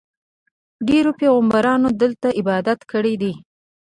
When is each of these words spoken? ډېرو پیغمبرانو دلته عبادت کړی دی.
ډېرو 0.87 1.11
پیغمبرانو 1.19 1.87
دلته 2.01 2.27
عبادت 2.39 2.79
کړی 2.91 3.13
دی. 3.21 3.33